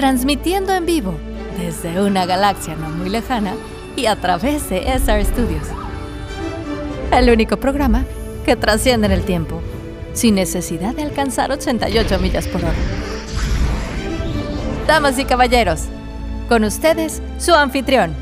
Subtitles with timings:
[0.00, 1.12] transmitiendo en vivo
[1.58, 3.52] desde una galaxia no muy lejana
[3.96, 5.66] y a través de SR Studios.
[7.12, 8.06] El único programa
[8.46, 9.60] que trasciende en el tiempo,
[10.14, 12.72] sin necesidad de alcanzar 88 millas por hora.
[14.86, 15.82] Damas y caballeros,
[16.48, 18.14] con ustedes su anfitrión,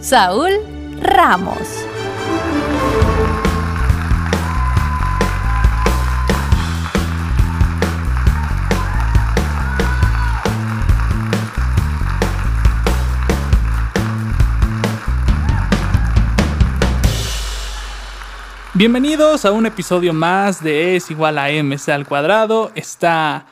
[0.00, 0.52] Saúl
[1.00, 1.66] Ramos.
[18.82, 22.72] Bienvenidos a un episodio más de Es igual a MC al cuadrado.
[22.74, 23.46] Está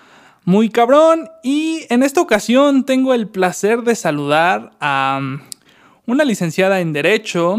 [0.44, 5.20] muy cabrón y en esta ocasión tengo el placer de saludar a
[6.04, 7.58] una licenciada en Derecho,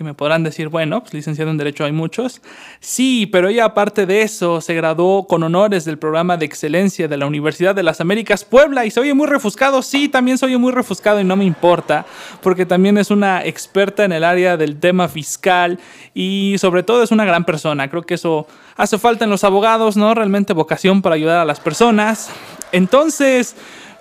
[0.00, 2.40] que me podrán decir, bueno, pues licenciado en Derecho hay muchos.
[2.80, 7.18] Sí, pero ella aparte de eso se graduó con honores del programa de excelencia de
[7.18, 9.82] la Universidad de las Américas Puebla y se oye muy refuscado.
[9.82, 12.06] Sí, también se oye muy refuscado y no me importa,
[12.42, 15.78] porque también es una experta en el área del tema fiscal
[16.14, 17.90] y sobre todo es una gran persona.
[17.90, 18.46] Creo que eso
[18.78, 20.14] hace falta en los abogados, ¿no?
[20.14, 22.30] Realmente vocación para ayudar a las personas.
[22.72, 23.54] Entonces...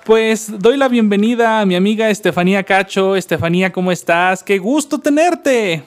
[0.09, 3.15] Pues doy la bienvenida a mi amiga Estefanía Cacho.
[3.15, 4.41] Estefanía, ¿cómo estás?
[4.41, 5.83] Qué gusto tenerte.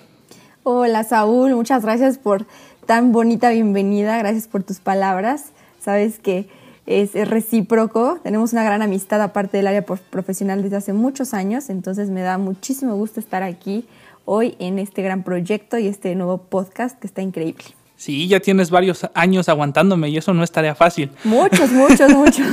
[0.63, 2.47] Hola Saúl, muchas gracias por
[2.87, 5.47] tan bonita bienvenida, gracias por tus palabras.
[5.81, 6.47] Sabes que
[6.87, 12.09] es, recíproco, tenemos una gran amistad aparte del área profesional desde hace muchos años, entonces
[12.09, 13.87] me da muchísimo gusto estar aquí
[14.25, 17.65] hoy en este gran proyecto y este nuevo podcast que está increíble.
[17.97, 21.11] Sí, ya tienes varios años aguantándome y eso no es tarea fácil.
[21.25, 22.47] Muchos, muchos, muchos.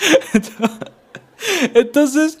[1.74, 2.38] Entonces,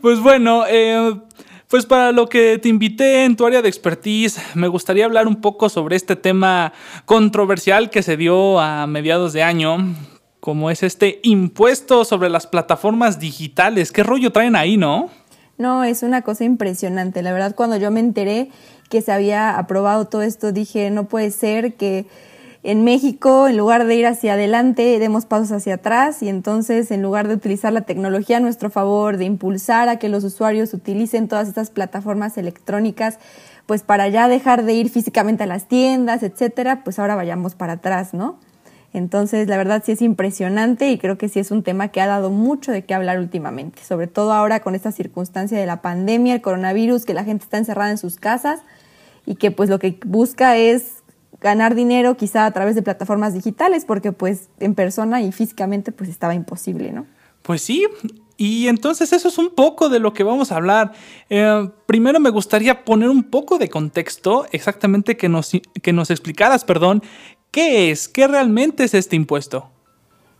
[0.00, 1.20] pues bueno, eh,
[1.68, 5.36] pues para lo que te invité en tu área de expertise, me gustaría hablar un
[5.36, 6.72] poco sobre este tema
[7.04, 9.94] controversial que se dio a mediados de año,
[10.40, 13.92] como es este impuesto sobre las plataformas digitales.
[13.92, 15.10] ¿Qué rollo traen ahí, no?
[15.58, 17.22] No, es una cosa impresionante.
[17.22, 18.48] La verdad, cuando yo me enteré
[18.88, 22.06] que se había aprobado todo esto, dije, no puede ser que
[22.62, 27.00] en México, en lugar de ir hacia adelante, demos pasos hacia atrás y entonces, en
[27.00, 31.26] lugar de utilizar la tecnología a nuestro favor, de impulsar a que los usuarios utilicen
[31.26, 33.18] todas estas plataformas electrónicas,
[33.64, 37.74] pues para ya dejar de ir físicamente a las tiendas, etcétera, pues ahora vayamos para
[37.74, 38.38] atrás, ¿no?
[38.92, 42.06] Entonces, la verdad sí es impresionante y creo que sí es un tema que ha
[42.06, 46.34] dado mucho de qué hablar últimamente, sobre todo ahora con esta circunstancia de la pandemia,
[46.34, 48.60] el coronavirus, que la gente está encerrada en sus casas
[49.24, 50.99] y que pues lo que busca es
[51.40, 56.10] ganar dinero quizá a través de plataformas digitales, porque pues en persona y físicamente pues
[56.10, 57.06] estaba imposible, ¿no?
[57.42, 57.86] Pues sí,
[58.36, 60.92] y entonces eso es un poco de lo que vamos a hablar.
[61.28, 65.50] Eh, primero me gustaría poner un poco de contexto, exactamente que nos,
[65.82, 67.02] que nos explicaras, perdón,
[67.50, 69.70] qué es, qué realmente es este impuesto.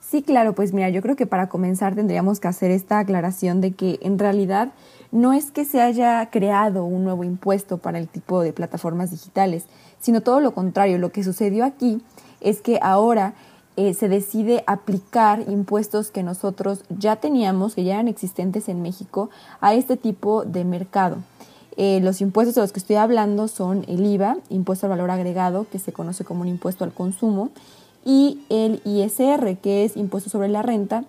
[0.00, 3.72] Sí, claro, pues mira, yo creo que para comenzar tendríamos que hacer esta aclaración de
[3.72, 4.72] que en realidad
[5.12, 9.66] no es que se haya creado un nuevo impuesto para el tipo de plataformas digitales,
[10.00, 10.98] sino todo lo contrario.
[10.98, 12.00] Lo que sucedió aquí
[12.40, 13.34] es que ahora
[13.76, 19.30] eh, se decide aplicar impuestos que nosotros ya teníamos, que ya eran existentes en México,
[19.60, 21.18] a este tipo de mercado.
[21.76, 25.66] Eh, los impuestos de los que estoy hablando son el IVA, impuesto al valor agregado,
[25.70, 27.50] que se conoce como un impuesto al consumo,
[28.04, 31.04] y el ISR, que es impuesto sobre la renta,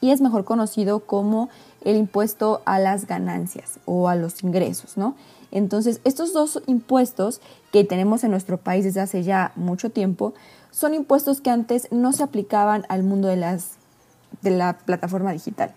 [0.00, 1.48] y es mejor conocido como
[1.82, 5.14] el impuesto a las ganancias o a los ingresos, ¿no?
[5.56, 7.40] Entonces, estos dos impuestos
[7.72, 10.34] que tenemos en nuestro país desde hace ya mucho tiempo
[10.70, 13.76] son impuestos que antes no se aplicaban al mundo de, las,
[14.42, 15.72] de la plataforma digital.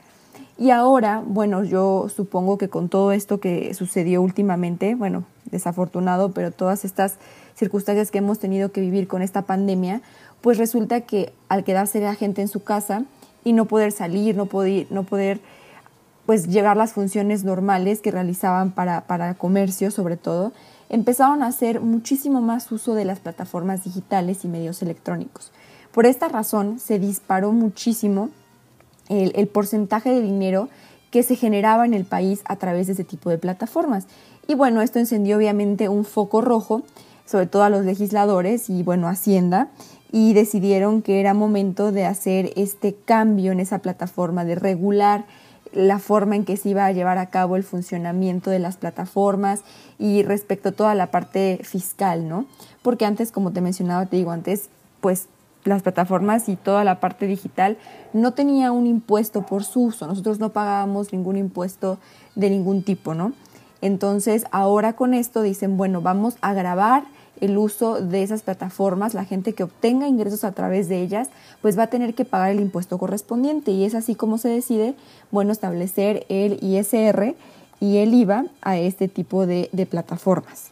[0.58, 6.52] Y ahora, bueno, yo supongo que con todo esto que sucedió últimamente, bueno, desafortunado, pero
[6.52, 7.16] todas estas
[7.56, 10.02] circunstancias que hemos tenido que vivir con esta pandemia,
[10.42, 13.06] pues resulta que al quedarse la gente en su casa
[13.46, 15.40] y no poder salir, no poder, no poder
[16.30, 20.52] pues llevar las funciones normales que realizaban para, para comercio sobre todo,
[20.88, 25.52] empezaron a hacer muchísimo más uso de las plataformas digitales y medios electrónicos.
[25.92, 28.30] Por esta razón se disparó muchísimo
[29.08, 30.70] el, el, porcentaje de dinero
[31.10, 34.06] que se generaba en el país a través de ese tipo de plataformas.
[34.48, 36.84] Y bueno, esto encendió obviamente un foco rojo,
[37.26, 39.70] sobre todo a los legisladores y bueno, Hacienda,
[40.12, 45.26] y decidieron que era momento de hacer este cambio en esa plataforma, de regular
[45.72, 49.62] la forma en que se iba a llevar a cabo el funcionamiento de las plataformas
[49.98, 52.46] y respecto a toda la parte fiscal, ¿no?
[52.82, 54.70] Porque antes, como te mencionaba, te digo antes,
[55.02, 55.28] pues
[55.64, 57.78] las plataformas y toda la parte digital
[58.14, 62.00] no tenía un impuesto por su uso, nosotros no pagábamos ningún impuesto
[62.36, 63.34] de ningún tipo, ¿no?
[63.82, 67.04] Entonces, ahora con esto dicen, bueno, vamos a grabar
[67.42, 71.30] el uso de esas plataformas, la gente que obtenga ingresos a través de ellas,
[71.62, 74.96] pues va a tener que pagar el impuesto correspondiente y es así como se decide,
[75.32, 77.36] bueno, establecer el ISR
[77.80, 80.72] y el IVA a este tipo de, de plataformas.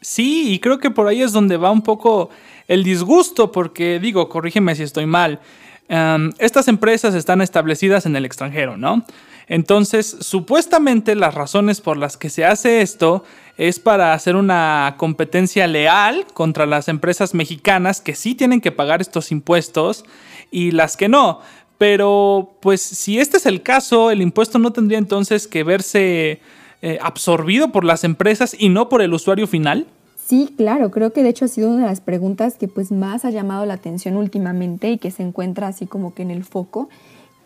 [0.00, 2.30] Sí, y creo que por ahí es donde va un poco
[2.68, 5.40] el disgusto, porque digo, corrígeme si estoy mal,
[5.88, 9.04] em, estas empresas están establecidas en el extranjero, ¿no?
[9.48, 13.24] Entonces, supuestamente las razones por las que se hace esto
[13.56, 19.00] es para hacer una competencia leal contra las empresas mexicanas que sí tienen que pagar
[19.00, 20.04] estos impuestos
[20.50, 21.40] y las que no.
[21.78, 26.40] Pero, pues, si este es el caso, el impuesto no tendría entonces que verse
[26.82, 29.86] eh, absorbido por las empresas y no por el usuario final.
[30.26, 33.24] Sí, claro, creo que de hecho ha sido una de las preguntas que pues más
[33.24, 36.88] ha llamado la atención últimamente y que se encuentra así como que en el foco.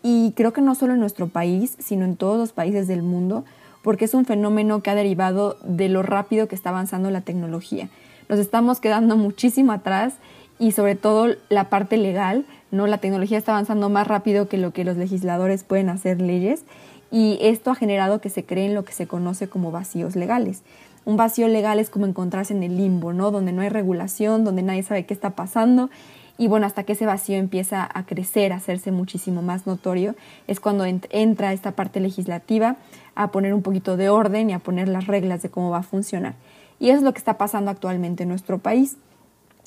[0.03, 3.45] Y creo que no solo en nuestro país, sino en todos los países del mundo,
[3.83, 7.91] porque es un fenómeno que ha derivado de lo rápido que está avanzando la tecnología.
[8.31, 10.15] Nos estamos quedando muchísimo atrás
[10.59, 12.87] y sobre todo la parte legal, ¿no?
[12.87, 16.65] La tecnología está avanzando más rápido que lo que los legisladores pueden hacer leyes
[17.11, 20.63] y esto ha generado que se creen lo que se conoce como vacíos legales.
[21.05, 23.31] Un vacío legal es como encontrarse en el limbo, ¿no?
[23.31, 25.91] Donde no hay regulación, donde nadie sabe qué está pasando.
[26.39, 30.15] Y bueno, hasta que ese vacío empieza a crecer, a hacerse muchísimo más notorio,
[30.47, 32.77] es cuando entra esta parte legislativa
[33.15, 35.83] a poner un poquito de orden y a poner las reglas de cómo va a
[35.83, 36.35] funcionar.
[36.79, 38.97] Y eso es lo que está pasando actualmente en nuestro país.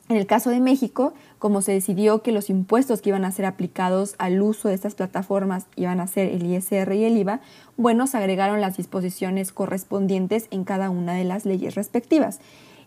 [0.09, 3.45] En el caso de México, como se decidió que los impuestos que iban a ser
[3.45, 7.39] aplicados al uso de estas plataformas iban a ser el ISR y el IVA,
[7.77, 12.39] bueno, se agregaron las disposiciones correspondientes en cada una de las leyes respectivas.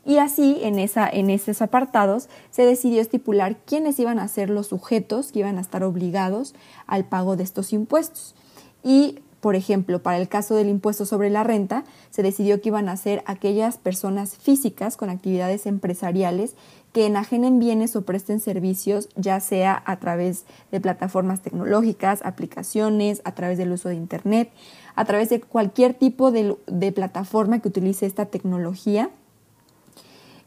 [0.04, 4.68] Y así, en, esa, en esos apartados, se decidió estipular quiénes iban a ser los
[4.68, 6.54] sujetos que iban a estar obligados
[6.86, 8.36] al pago de estos impuestos.
[8.84, 12.88] Y por ejemplo, para el caso del impuesto sobre la renta, se decidió que iban
[12.88, 16.56] a ser aquellas personas físicas con actividades empresariales
[16.93, 23.37] que enajenen bienes o presten servicios, ya sea a través de plataformas tecnológicas, aplicaciones, a
[23.37, 24.50] través del uso de Internet,
[24.96, 29.10] a través de cualquier tipo de, plataforma que utilice esta tecnología,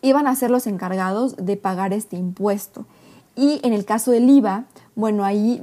[0.02, 2.86] iban a ser los encargados de pagar este impuesto.
[3.38, 4.66] Y en el caso del IVA,
[5.00, 5.62] bueno, ahí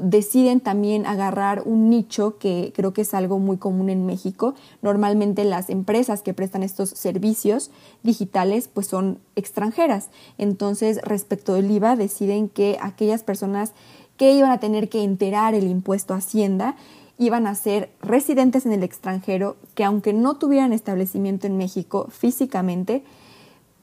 [0.00, 4.54] deciden también agarrar un nicho que creo que es algo muy común en México.
[4.80, 7.72] Normalmente las empresas que prestan estos servicios
[8.04, 10.10] digitales pues son extranjeras.
[10.38, 13.72] Entonces, respecto del IVA, deciden que aquellas personas
[14.16, 16.76] que iban a tener que enterar el impuesto a Hacienda
[17.18, 23.02] iban a ser residentes en el extranjero que aunque no tuvieran establecimiento en México físicamente,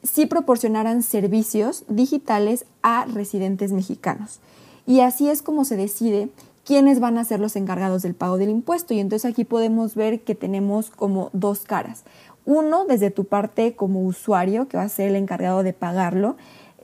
[0.02, 4.40] sí proporcionaran servicios digitales a residentes mexicanos.
[4.86, 6.28] Y así es como se decide
[6.64, 8.94] quiénes van a ser los encargados del pago del impuesto.
[8.94, 12.04] Y entonces aquí podemos ver que tenemos como dos caras.
[12.46, 16.36] Uno, desde tu parte como usuario, que va a ser el encargado de pagarlo,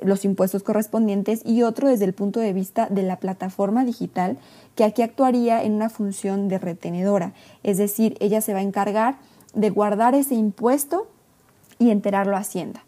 [0.03, 4.39] los impuestos correspondientes, y otro desde el punto de vista de la plataforma digital,
[4.75, 7.35] que aquí actuaría en una función de retenedora.
[7.63, 9.19] Es decir, ella se va a encargar
[9.53, 11.07] de guardar ese impuesto
[11.79, 12.85] y enterarlo a Hacienda.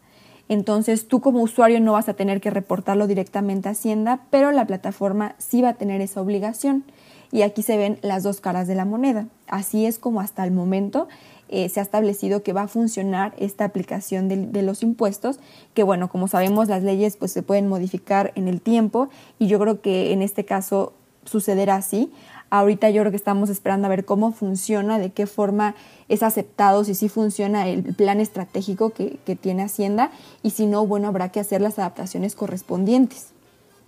[0.48, 4.66] Entonces tú como usuario no vas a tener que reportarlo directamente a Hacienda, pero la
[4.66, 6.84] plataforma sí va a tener esa obligación.
[7.30, 9.26] Y aquí se ven las dos caras de la moneda.
[9.46, 11.08] Así es como hasta el momento
[11.48, 15.38] eh, se ha establecido que va a funcionar esta aplicación de, de, los impuestos,
[15.74, 19.58] que bueno, como sabemos las leyes pues se pueden modificar en el tiempo y yo
[19.58, 22.10] creo que en este caso sucederá así.
[22.52, 25.74] Ahorita yo creo que estamos esperando a ver cómo funciona, de qué forma
[26.10, 30.10] es aceptado, si sí funciona el plan estratégico que, tiene Hacienda
[30.42, 33.28] y si no, bueno, habrá que hacer las adaptaciones correspondientes.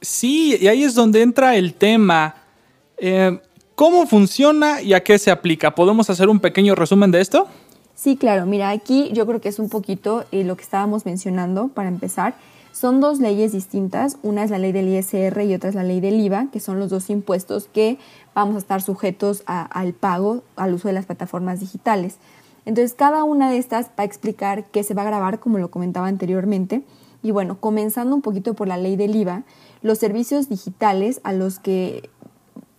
[0.01, 2.37] Sí, y ahí es donde entra el tema.
[2.97, 3.39] Eh,
[3.75, 5.75] ¿Cómo funciona y a qué se aplica?
[5.75, 7.47] ¿Podemos hacer un pequeño resumen de esto?
[7.95, 8.47] Sí, claro.
[8.47, 12.35] Mira, aquí yo creo que es un poquito eh, lo que estábamos mencionando para empezar.
[12.75, 16.01] Son dos leyes distintas, una es la ley del ISR y otra es la ley
[16.01, 17.99] del IVA, que son los dos impuestos que
[18.35, 22.17] vamos a estar sujetos al pago, al uso de las plataformas digitales.
[22.65, 25.71] Entonces, cada una de estas va a explicar qué se va a grabar, como lo
[25.71, 26.83] comentaba anteriormente.
[27.23, 29.45] Y bueno, comenzando un poquito por la ley del IVA,
[29.83, 32.11] los servicios digitales a los que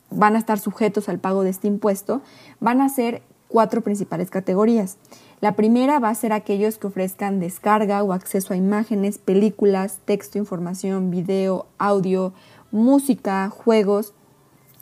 [0.09, 2.21] van a estar sujetos al pago de este impuesto
[2.59, 4.97] van a ser cuatro principales categorías.
[5.45, 10.39] La primera va a ser aquellos que ofrezcan descarga o acceso a imágenes, películas, texto,
[10.39, 12.33] información, video, audio,
[12.71, 14.15] música, juegos,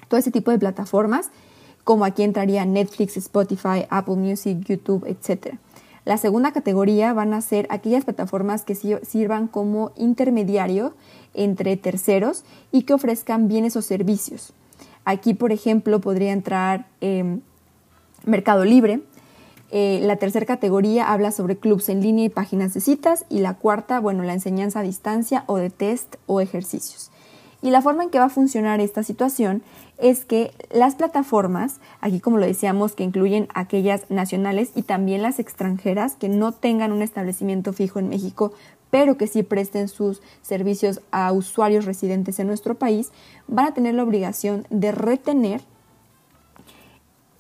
[0.08, 1.32] todo ese tipo de plataformas,
[1.84, 5.56] como aquí entraría Netflix, Spotify, Apple Music, YouTube, etc.
[6.06, 10.94] La segunda categoría van a ser aquellas plataformas que sirvan como intermediario
[11.34, 14.54] entre terceros y que ofrezcan bienes o servicios.
[15.04, 17.42] Aquí, por ejemplo, podría entrar em,
[18.26, 19.02] Mercado Libre,
[19.76, 23.26] Eh, la tercera categoría habla sobre clubs en línea y páginas de citas.
[23.28, 27.10] Y la cuarta, bueno, la enseñanza a distancia o de test o ejercicios.
[27.64, 29.64] Y la forma en que va a funcionar esta situación
[29.98, 35.40] es que las plataformas, aquí como lo decíamos, que incluyen aquellas nacionales y también las
[35.40, 38.54] extranjeras que no tengan un establecimiento fijo en México,
[38.92, 43.12] pero que sí presten sus servicios a usuarios residentes en nuestro país,
[43.48, 45.62] van a tener la obligación de retener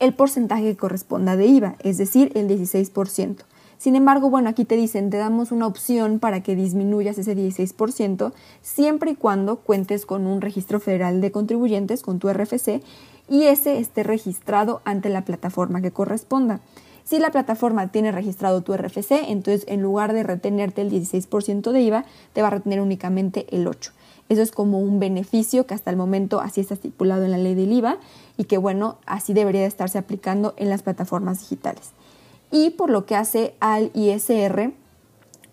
[0.04, 3.38] el porcentaje que corresponda de IVA, es decir, el 16%.
[3.78, 8.34] Sin embargo, bueno, aquí te dicen, te damos una opción para que disminuyas ese 16%
[8.62, 12.82] siempre y cuando cuentes con un registro federal de contribuyentes, con tu RFC,
[13.30, 16.60] y ese esté registrado ante la plataforma que corresponda.
[17.06, 21.82] Si la plataforma tiene registrado tu RFC, entonces en lugar de retenerte el 16% de
[21.82, 23.92] IVA, te va a retener únicamente el 8%.
[24.30, 27.56] Eso es como un beneficio que hasta el momento así está estipulado en la ley
[27.56, 27.98] del IVA
[28.38, 31.92] y que bueno, así debería de estarse aplicando en las plataformas digitales
[32.54, 34.74] y por lo que hace al ISR,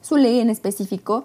[0.02, 1.24] su ley en específico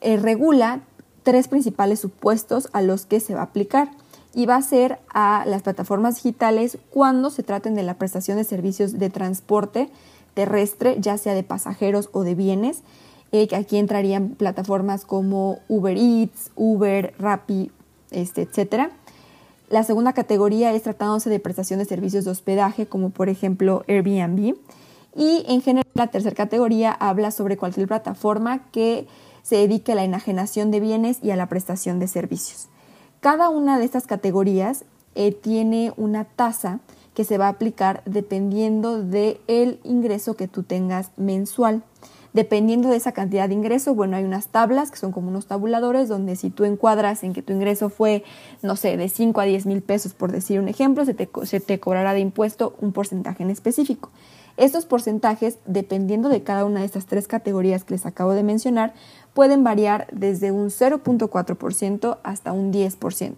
[0.00, 0.82] eh, regula
[1.24, 3.90] tres principales supuestos a los que se va a aplicar
[4.34, 8.44] y va a ser a las plataformas digitales cuando se traten de la prestación de
[8.44, 9.90] servicios de transporte
[10.34, 12.82] terrestre, ya sea de pasajeros o de bienes.
[13.32, 17.70] Eh, aquí entrarían plataformas como Uber Eats, Uber, Rappi,
[18.10, 18.90] este, etc.
[19.68, 24.56] La segunda categoría es tratándose de prestación de servicios de hospedaje, como por ejemplo Airbnb.
[25.14, 29.06] Y en general la tercera categoría habla sobre cualquier plataforma que
[29.42, 32.68] se dedique a la enajenación de bienes y a la prestación de servicios.
[33.20, 34.84] Cada una de estas categorías
[35.14, 36.80] eh, tiene una tasa
[37.14, 41.82] que se va a aplicar dependiendo del ingreso que tú tengas mensual.
[42.32, 46.08] Dependiendo de esa cantidad de ingreso, bueno, hay unas tablas que son como unos tabuladores
[46.08, 48.22] donde si tú encuadras en que tu ingreso fue,
[48.62, 51.58] no sé, de 5 a 10 mil pesos, por decir un ejemplo, se te, se
[51.58, 54.10] te cobrará de impuesto un porcentaje en específico.
[54.56, 58.92] Estos porcentajes, dependiendo de cada una de estas tres categorías que les acabo de mencionar,
[59.34, 63.34] pueden variar desde un 0.4% hasta un 10%,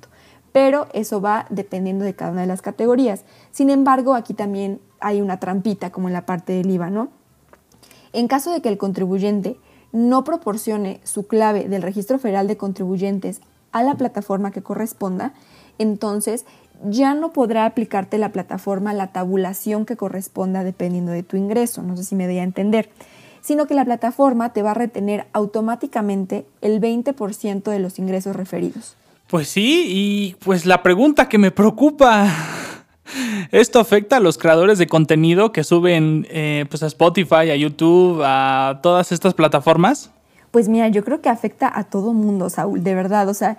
[0.52, 3.24] pero eso va dependiendo de cada una de las categorías.
[3.52, 7.21] Sin embargo, aquí también hay una trampita como en la parte del IVA, ¿no?
[8.12, 9.56] En caso de que el contribuyente
[9.92, 13.40] no proporcione su clave del Registro Federal de Contribuyentes
[13.72, 15.34] a la plataforma que corresponda,
[15.78, 16.44] entonces
[16.84, 21.96] ya no podrá aplicarte la plataforma la tabulación que corresponda dependiendo de tu ingreso, no
[21.96, 22.90] sé si me doy a entender,
[23.40, 28.96] sino que la plataforma te va a retener automáticamente el 20% de los ingresos referidos.
[29.28, 32.28] Pues sí, y pues la pregunta que me preocupa,
[33.50, 38.22] ¿esto afecta a los creadores de contenido que suben eh, pues a Spotify, a YouTube,
[38.24, 40.10] a todas estas plataformas?
[40.50, 43.58] Pues mira, yo creo que afecta a todo mundo, Saúl, de verdad, o sea,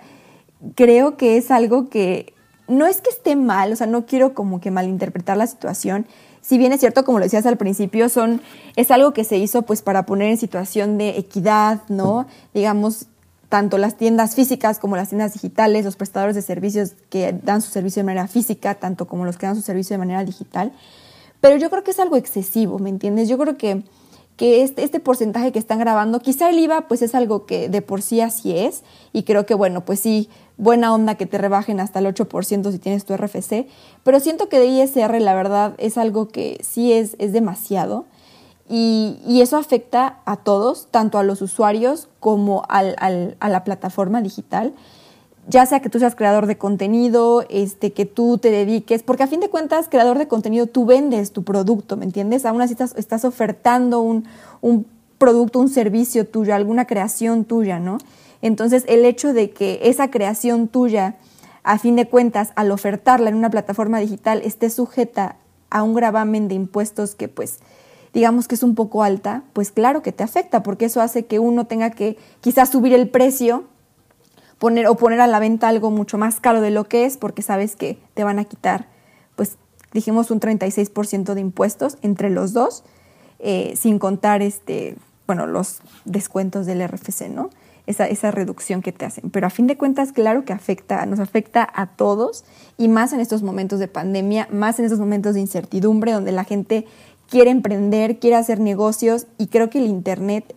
[0.74, 2.32] creo que es algo que
[2.68, 6.06] no es que esté mal, o sea, no quiero como que malinterpretar la situación.
[6.40, 8.40] Si bien es cierto, como lo decías al principio, son,
[8.76, 12.26] es algo que se hizo pues para poner en situación de equidad, ¿no?
[12.52, 13.06] Digamos,
[13.48, 17.70] tanto las tiendas físicas como las tiendas digitales, los prestadores de servicios que dan su
[17.70, 20.72] servicio de manera física, tanto como los que dan su servicio de manera digital.
[21.40, 23.28] Pero yo creo que es algo excesivo, ¿me entiendes?
[23.28, 23.82] Yo creo que,
[24.36, 27.82] que este, este porcentaje que están grabando, quizá el IVA pues es algo que de
[27.82, 28.82] por sí así es,
[29.12, 32.78] y creo que bueno, pues sí, buena onda que te rebajen hasta el 8% si
[32.78, 33.66] tienes tu RFC,
[34.04, 38.06] pero siento que de ISR la verdad es algo que sí es, es demasiado
[38.68, 42.96] y, eso afecta a todos, tanto a los usuarios como al,
[43.38, 44.72] a la plataforma digital,
[45.46, 49.26] ya sea que tú seas creador de contenido, este, que tú te dediques, porque a
[49.26, 52.46] fin de cuentas, creador de contenido, tú vendes tu producto, ¿me entiendes?
[52.46, 54.24] Aún así estás, estás ofertando un,
[54.62, 54.86] un
[55.18, 57.98] producto, un servicio tuyo, alguna creación tuya, ¿no?
[58.40, 61.16] Entonces, el hecho de que esa creación tuya,
[61.62, 65.36] a fin de cuentas, al ofertarla en una plataforma digital, esté sujeta
[65.70, 67.58] a un gravamen de impuestos que, pues,
[68.14, 71.40] digamos que es un poco alta, pues claro que te afecta, porque eso hace que
[71.40, 73.64] uno tenga que quizás subir el precio
[74.58, 77.42] poner, o poner a la venta algo mucho más caro de lo que es, porque
[77.42, 78.88] sabes que te van a quitar,
[79.34, 79.58] pues
[79.92, 82.84] dijimos un 36% de impuestos entre los dos,
[83.40, 87.50] eh, sin contar este, bueno, los descuentos del RFC, ¿no?
[87.86, 89.30] esa, esa reducción que te hacen.
[89.30, 92.44] Pero a fin de cuentas, claro que afecta, nos afecta a todos
[92.78, 96.44] y más en estos momentos de pandemia, más en estos momentos de incertidumbre donde la
[96.44, 96.86] gente
[97.34, 100.54] quiere emprender, quiere hacer negocios y creo que el Internet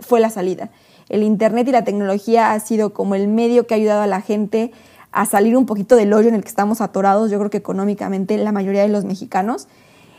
[0.00, 0.70] fue la salida.
[1.10, 4.22] El Internet y la tecnología ha sido como el medio que ha ayudado a la
[4.22, 4.72] gente
[5.12, 8.38] a salir un poquito del hoyo en el que estamos atorados, yo creo que económicamente
[8.38, 9.68] la mayoría de los mexicanos.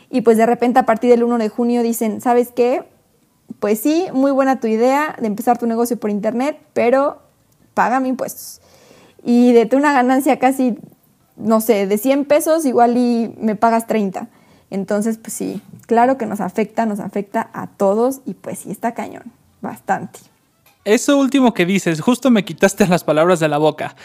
[0.08, 2.84] Y pues de repente a partir del 1 de junio dicen, ¿sabes qué?
[3.58, 7.22] pues sí, muy buena tu idea de empezar tu negocio por internet, pero
[7.74, 8.60] págame impuestos.
[9.24, 10.78] Y de una ganancia casi,
[11.36, 14.28] no sé, de 100 pesos, igual y me pagas 30.
[14.70, 18.94] Entonces, pues sí, claro que nos afecta, nos afecta a todos y pues sí está
[18.94, 19.24] cañón,
[19.60, 20.18] bastante.
[20.84, 23.96] Eso último que dices, justo me quitaste las palabras de la boca.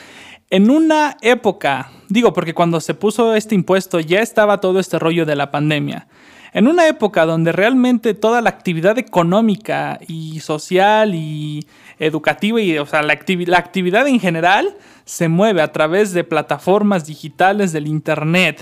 [0.50, 5.26] En una época, digo porque cuando se puso este impuesto ya estaba todo este rollo
[5.26, 6.08] de la pandemia.
[6.54, 11.66] En una época donde realmente toda la actividad económica y social y
[12.00, 14.76] educativa y o sea, la, la actividad en general
[15.06, 18.62] se mueve a través de plataformas digitales del internet.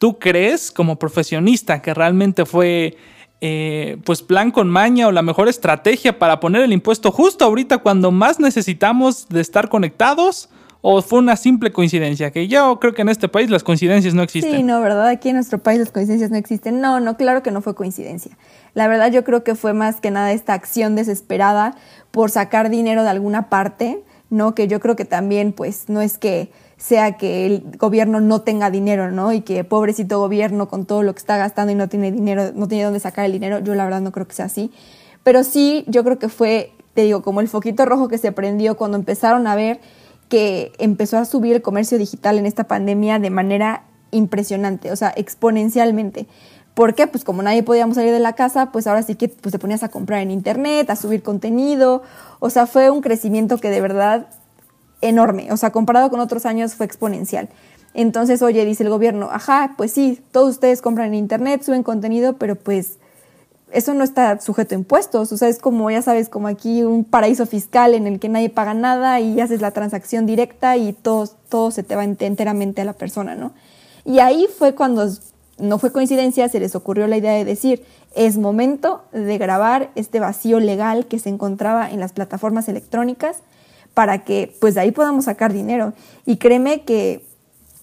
[0.00, 2.96] ¿Tú crees como profesionista que realmente fue
[3.42, 7.76] eh, pues plan con maña o la mejor estrategia para poner el impuesto justo ahorita
[7.76, 10.48] cuando más necesitamos de estar conectados?
[10.80, 12.30] ¿O fue una simple coincidencia?
[12.30, 14.56] Que yo creo que en este país las coincidencias no existen.
[14.56, 15.06] Sí, no, ¿verdad?
[15.06, 16.80] Aquí en nuestro país las coincidencias no existen.
[16.80, 18.38] No, no, claro que no fue coincidencia.
[18.72, 21.76] La verdad yo creo que fue más que nada esta acción desesperada
[22.10, 24.54] por sacar dinero de alguna parte, ¿no?
[24.54, 26.50] Que yo creo que también, pues, no es que
[26.80, 29.34] sea que el gobierno no tenga dinero, ¿no?
[29.34, 32.68] Y que pobrecito gobierno con todo lo que está gastando y no tiene dinero, no
[32.68, 33.58] tiene dónde sacar el dinero.
[33.58, 34.72] Yo la verdad no creo que sea así.
[35.22, 38.78] Pero sí, yo creo que fue, te digo, como el foquito rojo que se prendió
[38.78, 39.80] cuando empezaron a ver
[40.30, 45.12] que empezó a subir el comercio digital en esta pandemia de manera impresionante, o sea,
[45.14, 46.28] exponencialmente.
[46.72, 47.06] ¿Por qué?
[47.06, 49.82] Pues como nadie podíamos salir de la casa, pues ahora sí que pues, te ponías
[49.82, 52.02] a comprar en internet, a subir contenido.
[52.38, 54.28] O sea, fue un crecimiento que de verdad
[55.00, 55.52] enorme.
[55.52, 57.48] O sea, comparado con otros años fue exponencial.
[57.94, 62.34] Entonces, oye, dice el gobierno, ajá, pues sí, todos ustedes compran en internet, suben contenido,
[62.34, 62.98] pero pues
[63.72, 67.04] eso no está sujeto a impuestos, o sea, es como, ya sabes, como aquí un
[67.04, 71.28] paraíso fiscal en el que nadie paga nada y haces la transacción directa y todo,
[71.48, 73.52] todo se te va enteramente a la persona, ¿no?
[74.04, 75.08] Y ahí fue cuando,
[75.58, 80.18] no fue coincidencia, se les ocurrió la idea de decir, es momento de grabar este
[80.20, 83.38] vacío legal que se encontraba en las plataformas electrónicas
[83.94, 85.92] para que pues de ahí podamos sacar dinero.
[86.26, 87.24] Y créeme que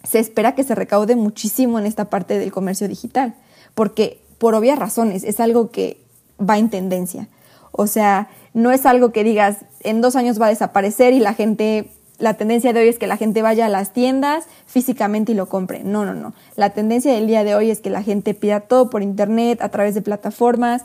[0.03, 3.35] se espera que se recaude muchísimo en esta parte del comercio digital,
[3.75, 5.97] porque por obvias razones, es algo que
[6.39, 7.27] va en tendencia.
[7.71, 11.33] O sea, no es algo que digas, en dos años va a desaparecer y la
[11.33, 15.35] gente, la tendencia de hoy es que la gente vaya a las tiendas físicamente y
[15.35, 15.83] lo compre.
[15.83, 16.33] No, no, no.
[16.55, 19.69] La tendencia del día de hoy es que la gente pida todo por internet, a
[19.69, 20.83] través de plataformas,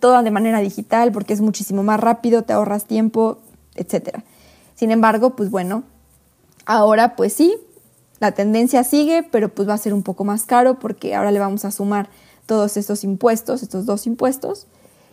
[0.00, 3.38] todo de manera digital, porque es muchísimo más rápido, te ahorras tiempo,
[3.74, 4.18] etc.
[4.78, 5.82] Sin embargo, pues bueno,
[6.64, 7.56] ahora pues sí,
[8.20, 11.40] la tendencia sigue, pero pues va a ser un poco más caro porque ahora le
[11.40, 12.08] vamos a sumar
[12.46, 14.68] todos estos impuestos, estos dos impuestos,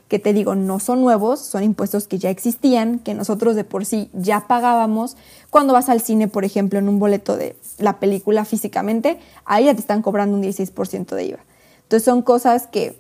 [0.08, 3.88] que te digo, no son nuevos, son impuestos que ya existían, que nosotros de por
[3.88, 5.18] sí ya pagábamos.
[5.50, 9.74] Cuando vas al cine, por ejemplo, en un boleto de la película físicamente, ahí ya
[9.74, 11.40] te están cobrando un 16% de IVA.
[11.82, 13.00] Entonces son cosas que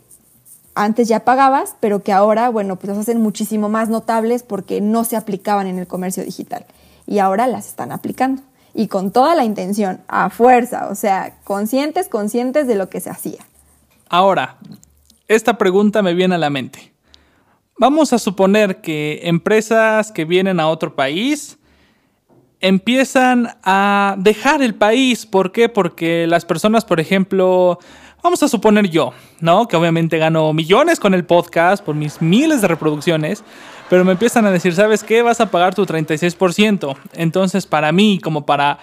[0.75, 5.05] antes ya pagabas, pero que ahora, bueno, pues las hacen muchísimo más notables porque no
[5.05, 6.65] se aplicaban en el comercio digital.
[7.07, 8.41] Y ahora las están aplicando.
[8.73, 13.09] Y con toda la intención, a fuerza, o sea, conscientes, conscientes de lo que se
[13.09, 13.39] hacía.
[14.09, 14.57] Ahora,
[15.29, 16.91] esta pregunta me viene a la mente.
[17.77, 21.57] Vamos a suponer que empresas que vienen a otro país
[22.59, 25.25] empiezan a dejar el país.
[25.25, 25.69] ¿Por qué?
[25.69, 27.79] Porque las personas, por ejemplo,
[28.23, 29.67] vamos a suponer yo, ¿no?
[29.67, 33.43] Que obviamente gano millones con el podcast por mis miles de reproducciones,
[33.89, 35.21] pero me empiezan a decir, ¿sabes qué?
[35.21, 36.97] Vas a pagar tu 36%.
[37.13, 38.79] Entonces, para mí, como para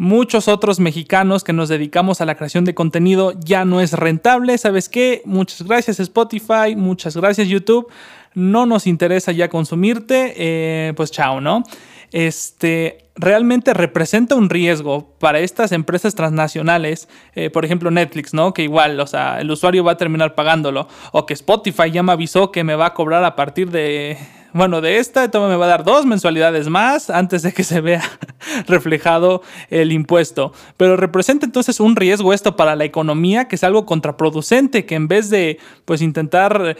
[0.00, 4.56] muchos otros mexicanos que nos dedicamos a la creación de contenido ya no es rentable.
[4.56, 5.20] ¿Sabes qué?
[5.26, 7.86] Muchas gracias Spotify, muchas gracias YouTube.
[8.32, 11.64] No nos interesa ya consumirte, eh, pues chao, ¿no?
[12.12, 18.54] Este realmente representa un riesgo para estas empresas transnacionales, eh, por ejemplo Netflix, ¿no?
[18.54, 22.12] Que igual, o sea, el usuario va a terminar pagándolo, o que Spotify ya me
[22.12, 24.16] avisó que me va a cobrar a partir de
[24.52, 28.02] bueno, de esta me va a dar dos mensualidades más antes de que se vea
[28.66, 30.52] reflejado el impuesto.
[30.76, 35.06] Pero representa entonces un riesgo esto para la economía, que es algo contraproducente, que en
[35.06, 36.76] vez de pues intentar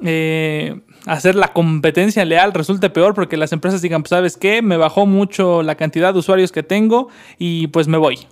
[0.00, 4.76] eh, hacer la competencia leal resulte peor porque las empresas digan, pues sabes qué, me
[4.76, 8.26] bajó mucho la cantidad de usuarios que tengo y pues me voy.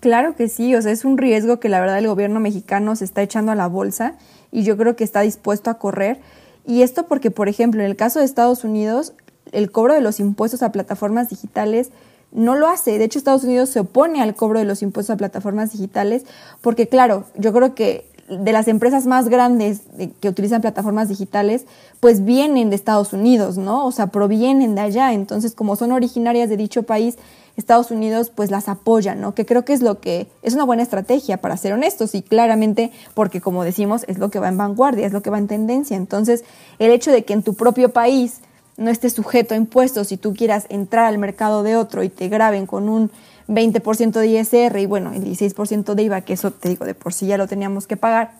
[0.00, 3.04] Claro que sí, o sea, es un riesgo que la verdad el gobierno mexicano se
[3.04, 4.16] está echando a la bolsa
[4.50, 6.20] y yo creo que está dispuesto a correr
[6.66, 9.12] y esto porque, por ejemplo, en el caso de Estados Unidos,
[9.52, 11.90] el cobro de los impuestos a plataformas digitales
[12.32, 12.98] no lo hace.
[12.98, 16.24] De hecho, Estados Unidos se opone al cobro de los impuestos a plataformas digitales
[16.60, 19.82] porque, claro, yo creo que de las empresas más grandes
[20.20, 21.66] que utilizan plataformas digitales,
[21.98, 23.84] pues vienen de Estados Unidos, ¿no?
[23.84, 25.12] O sea, provienen de allá.
[25.12, 27.18] Entonces, como son originarias de dicho país,
[27.56, 29.34] Estados Unidos pues las apoya, ¿no?
[29.34, 32.90] Que creo que es lo que es una buena estrategia para ser honestos y claramente
[33.14, 35.96] porque como decimos es lo que va en vanguardia, es lo que va en tendencia.
[35.96, 36.44] Entonces,
[36.78, 38.40] el hecho de que en tu propio país
[38.76, 42.28] no estés sujeto a impuestos si tú quieras entrar al mercado de otro y te
[42.28, 43.10] graben con un
[43.50, 47.12] 20% de ISR y bueno, el 16% de IVA, que eso te digo de por
[47.12, 48.32] sí ya lo teníamos que pagar,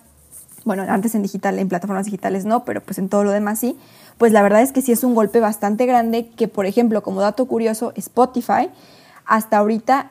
[0.64, 3.76] bueno, antes en digital, en plataformas digitales no, pero pues en todo lo demás sí,
[4.18, 7.20] pues la verdad es que sí es un golpe bastante grande que, por ejemplo, como
[7.20, 8.70] dato curioso, Spotify
[9.26, 10.10] hasta ahorita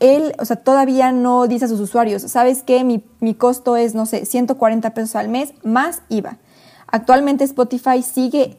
[0.00, 2.82] él, o sea, todavía no dice a sus usuarios, ¿sabes qué?
[2.84, 6.38] Mi, mi, costo es, no sé, 140 pesos al mes más IVA.
[6.86, 8.56] Actualmente Spotify sigue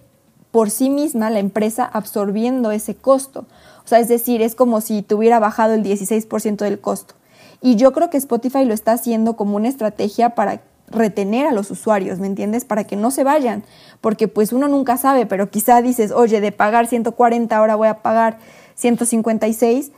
[0.51, 3.45] por sí misma, la empresa, absorbiendo ese costo.
[3.83, 7.15] O sea, es decir, es como si tuviera bajado el 16% del costo.
[7.61, 11.71] Y yo creo que Spotify lo está haciendo como una estrategia para retener a los
[11.71, 12.65] usuarios, ¿me entiendes?
[12.65, 13.63] Para que no se vayan,
[14.01, 18.01] porque pues uno nunca sabe, pero quizá dices, oye, de pagar 140 ahora voy a
[18.01, 18.39] pagar
[18.75, 19.91] 156,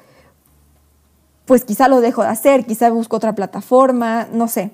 [1.45, 4.71] pues quizá lo dejo de hacer, quizá busco otra plataforma, no sé.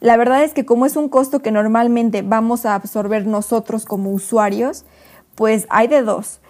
[0.00, 4.10] La verdad es que como es un costo que normalmente vamos a absorber nosotros como
[4.10, 4.84] usuarios,
[5.36, 6.40] pues hay de dos.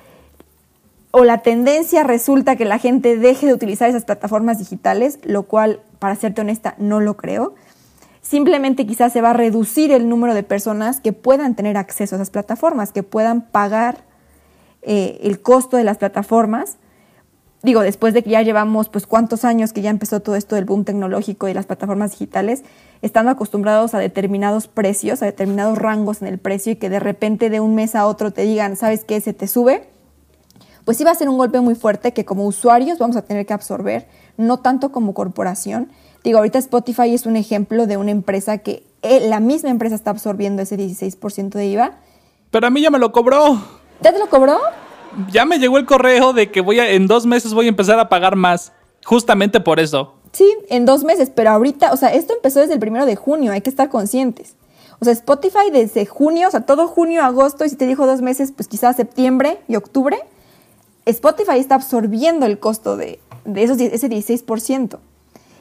[1.13, 5.81] O la tendencia resulta que la gente deje de utilizar esas plataformas digitales, lo cual,
[5.99, 7.55] para serte honesta, no lo creo.
[8.23, 12.19] Simplemente quizás se va a reducir el número de personas que puedan tener acceso a
[12.19, 14.05] esas plataformas, que puedan pagar
[14.83, 16.79] eh, el costo de las plataformas
[17.63, 20.65] digo, después de que ya llevamos pues cuántos años que ya empezó todo esto del
[20.65, 22.63] boom tecnológico y las plataformas digitales,
[23.03, 27.51] estando acostumbrados a determinados precios, a determinados rangos en el precio y que de repente
[27.51, 29.21] de un mes a otro te digan, ¿sabes qué?
[29.21, 29.89] Se te sube,
[30.85, 33.47] pues sí va a ser un golpe muy fuerte que como usuarios vamos a tener
[33.47, 35.91] que absorber, no tanto como corporación.
[36.25, 40.11] Digo, ahorita Spotify es un ejemplo de una empresa que eh, la misma empresa está
[40.11, 41.93] absorbiendo ese 16% de IVA.
[42.51, 43.61] Pero a mí ya me lo cobró.
[44.01, 44.59] ¿Ya te lo cobró?
[45.31, 47.99] ya me llegó el correo de que voy a, en dos meses voy a empezar
[47.99, 48.73] a pagar más.
[49.05, 50.15] Justamente por eso.
[50.33, 53.53] Sí, en dos meses, pero ahorita, o sea, esto empezó desde el primero de junio,
[53.53, 54.55] hay que estar conscientes.
[55.01, 58.23] O sea, Spotify desde junio, o sea, todo junio, agosto, y si te dijo dos
[58.23, 60.19] meses, pues quizás septiembre y octubre,
[61.07, 64.99] Spotify está absorbiendo el costo de, de esos, ese 16%.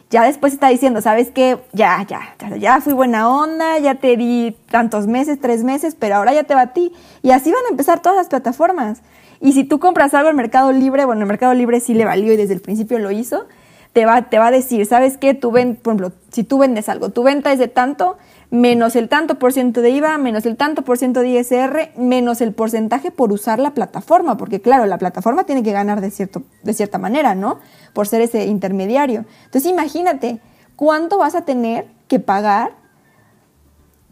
[0.10, 1.58] Ya después está diciendo, ¿sabes qué?
[1.72, 6.16] Ya, ya, ya, ya fui buena onda, ya te di tantos meses, tres meses, pero
[6.16, 6.92] ahora ya te batí.
[7.22, 9.02] Y así van a empezar todas las plataformas.
[9.40, 12.34] Y si tú compras algo en Mercado Libre, bueno, en Mercado Libre sí le valió
[12.34, 13.48] y desde el principio lo hizo,
[13.94, 15.34] te va, te va a decir, ¿sabes qué?
[15.34, 18.18] Tú ven, por ejemplo, si tú vendes algo, tu venta es de tanto,
[18.52, 22.42] menos el tanto por ciento de IVA, menos el tanto por ciento de ISR, menos
[22.42, 26.44] el porcentaje por usar la plataforma, porque claro, la plataforma tiene que ganar de, cierto,
[26.62, 27.60] de cierta manera, ¿no?
[27.94, 29.26] Por ser ese intermediario.
[29.46, 30.42] Entonces imagínate,
[30.76, 32.74] ¿cuánto vas a tener que pagar?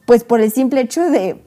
[0.06, 1.44] Pues por el simple hecho de,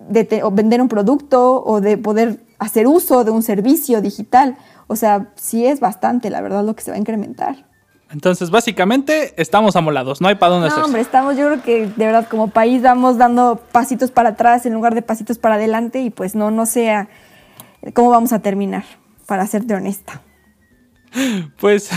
[0.00, 4.58] de vender un producto o de poder hacer uso de un servicio digital.
[4.88, 7.67] O sea, sí es bastante, la verdad, lo que se va a incrementar.
[8.10, 12.06] Entonces, básicamente, estamos amolados, no hay para dónde No, hombre, estamos, yo creo que de
[12.06, 16.10] verdad como país vamos dando pasitos para atrás en lugar de pasitos para adelante y
[16.10, 17.06] pues no, no sé
[17.92, 18.84] cómo vamos a terminar,
[19.26, 20.22] para serte honesta.
[21.58, 21.90] Pues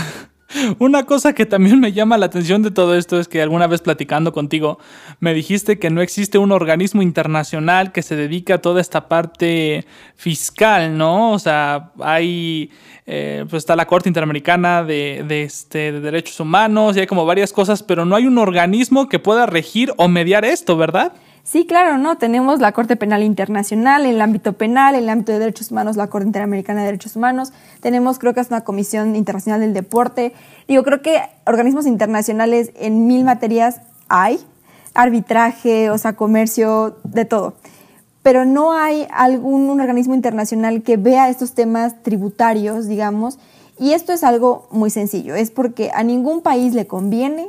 [0.78, 3.80] una cosa que también me llama la atención de todo esto es que alguna vez
[3.80, 4.78] platicando contigo
[5.20, 9.86] me dijiste que no existe un organismo internacional que se dedica a toda esta parte
[10.16, 11.32] fiscal, ¿no?
[11.32, 12.70] O sea, hay,
[13.06, 17.52] eh, pues está la Corte Interamericana de, este, de Derechos Humanos y hay como varias
[17.52, 21.12] cosas, pero no hay un organismo que pueda regir o mediar esto, ¿verdad?
[21.44, 22.18] Sí, claro, ¿no?
[22.18, 26.06] Tenemos la Corte Penal Internacional el ámbito penal, en el ámbito de derechos humanos, la
[26.06, 27.52] Corte Interamericana de Derechos Humanos.
[27.80, 30.34] Tenemos, creo que es una Comisión Internacional del Deporte.
[30.68, 34.38] Digo, creo que organismos internacionales en mil materias hay.
[34.94, 37.54] Arbitraje, o sea, comercio, de todo.
[38.22, 43.38] Pero no hay algún un organismo internacional que vea estos temas tributarios, digamos.
[43.80, 45.34] Y esto es algo muy sencillo.
[45.34, 47.48] Es porque a ningún país le conviene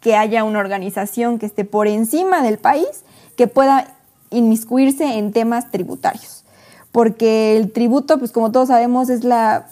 [0.00, 3.04] que haya una organización que esté por encima del país
[3.38, 3.94] que pueda
[4.30, 6.44] inmiscuirse en temas tributarios.
[6.90, 9.68] Porque el tributo, pues como todos sabemos, es, la,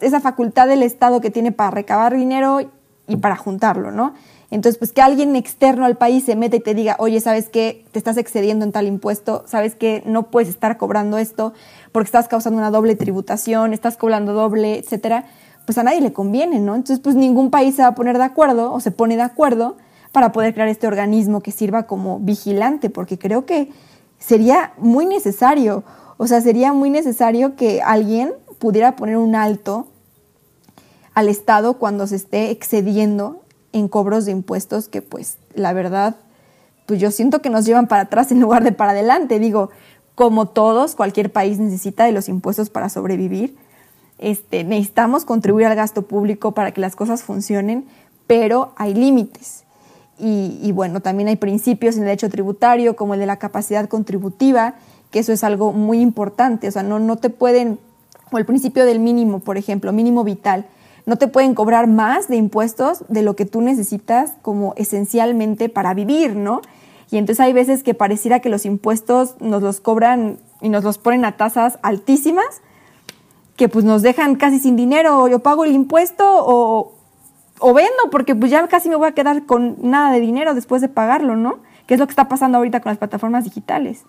[0.00, 2.60] esa facultad del Estado que tiene para recabar dinero
[3.06, 4.14] y para juntarlo, ¿no?
[4.50, 7.84] Entonces, pues que alguien externo al país se meta y te diga, oye, ¿sabes qué?
[7.92, 10.02] Te estás excediendo en tal impuesto, ¿sabes qué?
[10.06, 11.52] No puedes estar cobrando esto
[11.92, 15.26] porque estás causando una doble tributación, estás cobrando doble, etcétera.
[15.66, 16.74] Pues a nadie le conviene, ¿no?
[16.76, 19.76] Entonces, pues ningún país se va a poner de acuerdo o se pone de acuerdo
[20.12, 23.70] para poder crear este organismo que sirva como vigilante, porque creo que
[24.18, 25.84] sería muy necesario,
[26.16, 29.88] o sea, sería muy necesario que alguien pudiera poner un alto
[31.14, 33.42] al Estado cuando se esté excediendo
[33.72, 36.16] en cobros de impuestos que pues la verdad,
[36.86, 39.38] pues yo siento que nos llevan para atrás en lugar de para adelante.
[39.38, 39.70] Digo,
[40.14, 43.56] como todos, cualquier país necesita de los impuestos para sobrevivir.
[44.18, 47.86] Este, necesitamos contribuir al gasto público para que las cosas funcionen,
[48.26, 49.64] pero hay límites.
[50.22, 54.74] Y, bueno, también hay principios en el derecho tributario, como el de la capacidad contributiva,
[55.10, 56.68] que eso es algo muy importante.
[56.68, 57.78] O sea, no, no te pueden,
[58.30, 60.66] o el principio del mínimo, por ejemplo, mínimo vital,
[61.06, 65.94] no te pueden cobrar más de impuestos de lo que tú necesitas como esencialmente para
[65.94, 66.60] vivir, ¿no?
[67.10, 70.98] Y entonces hay veces que pareciera que los impuestos nos los cobran y nos los
[70.98, 72.60] ponen a tasas altísimas,
[73.56, 76.92] que pues nos dejan casi sin dinero, yo pago el impuesto o,
[77.60, 80.82] o vendo, porque pues ya casi me voy a quedar con nada de dinero después
[80.82, 81.58] de pagarlo, ¿no?
[81.86, 84.04] Que es lo que está pasando ahorita con las plataformas digitales.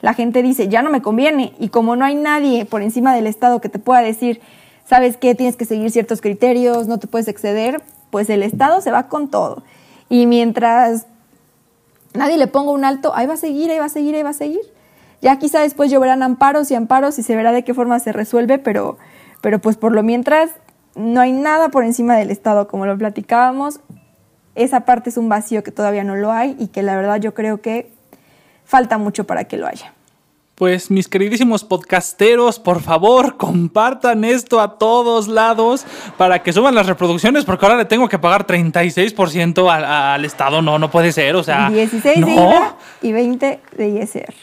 [0.00, 3.26] La gente dice, ya no me conviene, y como no hay nadie por encima del
[3.26, 4.40] Estado que te pueda decir,
[4.86, 8.90] sabes qué, tienes que seguir ciertos criterios, no te puedes exceder, pues el Estado se
[8.90, 9.62] va con todo.
[10.08, 11.06] Y mientras
[12.14, 14.30] nadie le ponga un alto, ahí va a seguir, ahí va a seguir, ahí va
[14.30, 14.62] a seguir.
[15.22, 18.58] Ya quizá después lloverán amparos y amparos y se verá de qué forma se resuelve,
[18.58, 18.96] pero,
[19.42, 20.50] pero pues por lo mientras
[20.94, 23.80] no hay nada por encima del Estado, como lo platicábamos.
[24.54, 27.34] Esa parte es un vacío que todavía no lo hay y que la verdad yo
[27.34, 27.90] creo que
[28.64, 29.94] falta mucho para que lo haya.
[30.56, 35.86] Pues mis queridísimos podcasteros, por favor, compartan esto a todos lados
[36.18, 40.60] para que suban las reproducciones, porque ahora le tengo que pagar 36% al, al Estado.
[40.60, 41.70] No, no puede ser, o sea.
[41.70, 42.26] 16 no.
[42.26, 44.34] de IVA y 20 de ISR.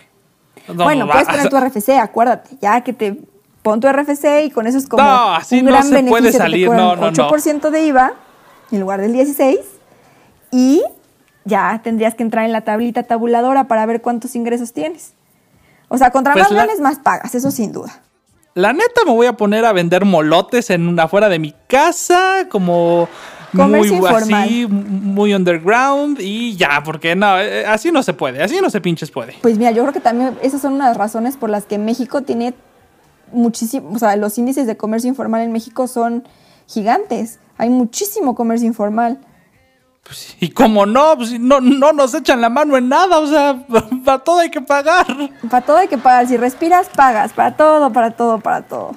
[0.69, 3.17] No, bueno, va- puedes poner tu RFC, acuérdate, ya que te
[3.69, 6.11] pon tu RFC y con eso es como No, así un no gran se beneficio
[6.17, 7.29] puede te salir, cobran no, no, no.
[7.29, 8.13] 8% de IVA
[8.71, 9.59] en lugar del 16
[10.51, 10.81] y
[11.45, 15.13] ya tendrías que entrar en la tablita tabuladora para ver cuántos ingresos tienes.
[15.89, 18.01] O sea, contra Pues más la- ganes, más pagas, eso sin duda.
[18.53, 22.47] La neta me voy a poner a vender molotes en una afuera de mi casa,
[22.49, 23.07] como
[23.55, 24.43] Comercio muy informal.
[24.43, 28.81] así, muy underground y ya, porque no, eh, así no se puede, así no se
[28.81, 29.35] pinches puede.
[29.41, 32.53] Pues mira, yo creo que también esas son unas razones por las que México tiene
[33.31, 36.27] muchísimo, o sea, los índices de comercio informal en México son
[36.67, 37.39] gigantes.
[37.57, 39.19] Hay muchísimo comercio informal.
[40.03, 43.65] Pues, y como no, pues no, no nos echan la mano en nada, o sea,
[44.05, 45.05] para todo hay que pagar.
[45.49, 46.27] Para todo hay que pagar.
[46.27, 47.33] Si respiras, pagas.
[47.33, 48.91] Para todo, para todo, para todo.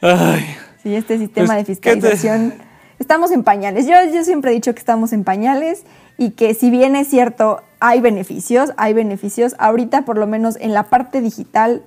[0.00, 0.44] Ay,
[0.82, 2.54] Sí, este sistema Pues, de ¿qué te- fiscalización.
[2.98, 3.86] Estamos en pañales.
[3.86, 5.84] Yo, yo siempre he dicho que estamos en pañales
[6.18, 9.54] y que si bien es cierto, hay beneficios, hay beneficios.
[9.58, 11.82] Ahorita, por lo menos en la parte digital,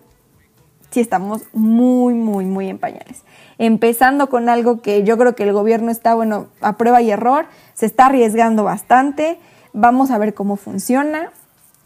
[0.91, 3.23] sí estamos muy, muy, muy en pañales.
[3.57, 7.45] Empezando con algo que yo creo que el gobierno está, bueno, a prueba y error,
[7.73, 9.39] se está arriesgando bastante.
[9.73, 11.31] Vamos a ver cómo funciona.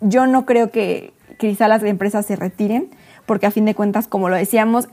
[0.02, 2.90] Yo no creo que quizá las empresas se retiren,
[3.26, 4.88] porque a fin de cuentas, como lo decíamos,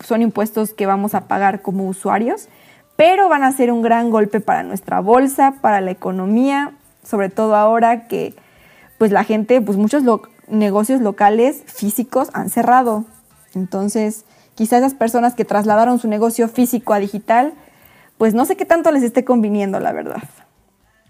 [0.00, 2.48] son impuestos que vamos a pagar como usuarios,
[2.96, 6.72] pero van a ser un gran golpe para nuestra bolsa, para la economía,
[7.02, 8.34] sobre todo ahora que
[8.98, 10.02] pues la gente, pues muchos
[10.48, 13.04] negocios locales físicos han cerrado.
[13.56, 17.54] Entonces, quizás esas personas que trasladaron su negocio físico a digital,
[18.18, 20.22] pues no sé qué tanto les esté conviniendo, la verdad.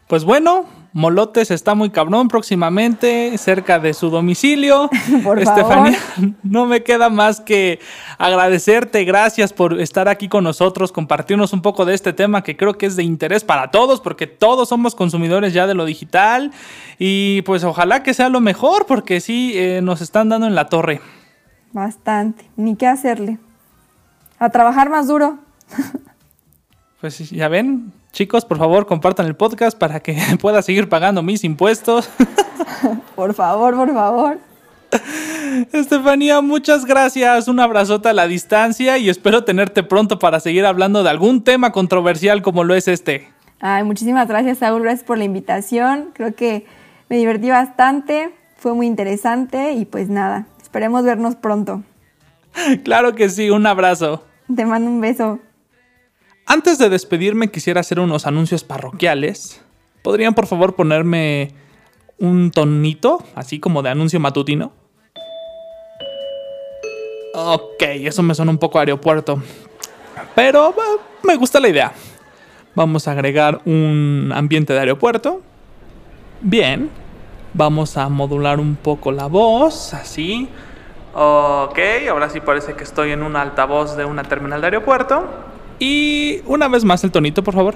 [0.06, 4.90] Pues bueno, Molotes está muy cabrón próximamente, cerca de su domicilio.
[5.24, 5.98] Por Estefanía,
[6.42, 7.80] no me queda más que
[8.18, 12.78] agradecerte, gracias por estar aquí con nosotros, compartirnos un poco de este tema que creo
[12.78, 16.52] que es de interés para todos, porque todos somos consumidores ya de lo digital
[16.98, 20.68] y pues ojalá que sea lo mejor, porque sí, eh, nos están dando en la
[20.68, 21.00] torre.
[21.74, 23.38] Bastante, ni qué hacerle.
[24.38, 25.38] A trabajar más duro.
[27.00, 31.44] Pues ya ven, chicos, por favor compartan el podcast para que pueda seguir pagando mis
[31.44, 32.08] impuestos.
[33.14, 34.38] Por favor, por favor.
[35.70, 37.46] Estefanía, muchas gracias.
[37.46, 41.72] Un abrazote a la distancia y espero tenerte pronto para seguir hablando de algún tema
[41.72, 43.28] controversial como lo es este.
[43.60, 44.82] Ay, muchísimas gracias, Saúl.
[44.82, 46.10] Gracias por la invitación.
[46.14, 46.66] Creo que
[47.10, 48.34] me divertí bastante.
[48.64, 51.82] Fue muy interesante y pues nada, esperemos vernos pronto.
[52.82, 54.24] Claro que sí, un abrazo.
[54.56, 55.38] Te mando un beso.
[56.46, 59.60] Antes de despedirme quisiera hacer unos anuncios parroquiales.
[60.00, 61.50] ¿Podrían por favor ponerme
[62.18, 64.72] un tonito, así como de anuncio matutino?
[67.34, 69.42] Ok, eso me suena un poco a aeropuerto.
[70.34, 71.92] Pero eh, me gusta la idea.
[72.74, 75.42] Vamos a agregar un ambiente de aeropuerto.
[76.40, 77.03] Bien.
[77.56, 80.48] Vamos a modular un poco la voz, así.
[81.14, 81.78] Ok,
[82.10, 85.24] ahora sí parece que estoy en un altavoz de una terminal de aeropuerto.
[85.78, 87.74] Y una vez más el tonito, por favor.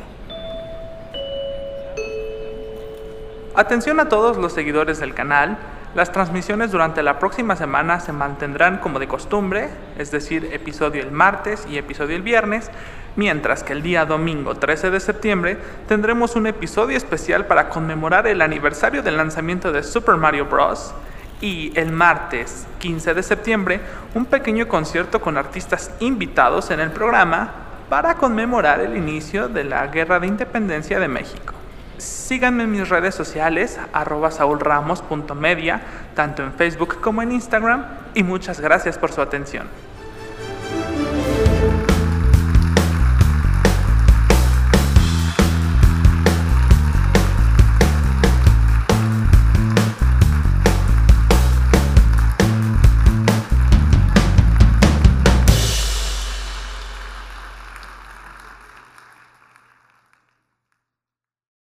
[3.54, 5.56] Atención a todos los seguidores del canal.
[5.98, 11.10] Las transmisiones durante la próxima semana se mantendrán como de costumbre, es decir, episodio el
[11.10, 12.70] martes y episodio el viernes,
[13.16, 15.58] mientras que el día domingo 13 de septiembre
[15.88, 20.94] tendremos un episodio especial para conmemorar el aniversario del lanzamiento de Super Mario Bros.
[21.40, 23.80] Y el martes 15 de septiembre
[24.14, 27.50] un pequeño concierto con artistas invitados en el programa
[27.88, 31.57] para conmemorar el inicio de la Guerra de Independencia de México.
[31.98, 35.82] Síganme en mis redes sociales, arroba saulramos.media,
[36.14, 37.84] tanto en Facebook como en Instagram,
[38.14, 39.66] y muchas gracias por su atención.